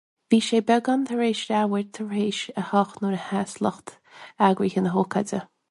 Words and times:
Bhí 0.33 0.37
sé 0.43 0.61
beagán 0.69 1.03
tar 1.09 1.21
éis 1.25 1.41
leathuair 1.51 1.85
tar 1.99 2.15
éis 2.23 2.41
a 2.63 2.67
hocht 2.71 3.05
nuair 3.05 3.19
a 3.21 3.23
sheas 3.29 3.55
lucht 3.67 3.95
eagraithe 4.49 4.89
na 4.89 4.99
hócáide. 5.01 5.47